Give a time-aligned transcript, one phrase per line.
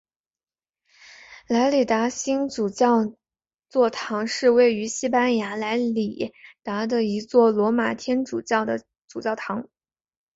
[1.47, 3.13] 莱里达新主教
[3.69, 9.69] 座堂是位于西班牙城市莱里达的一座罗马天主教的主教座堂。